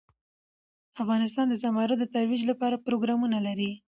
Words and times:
افغانستان 1.03 1.45
د 1.49 1.53
زمرد 1.63 1.97
د 1.99 2.03
ترویج 2.13 2.41
لپاره 2.51 2.83
پروګرامونه 2.85 3.37
لري. 3.47 3.71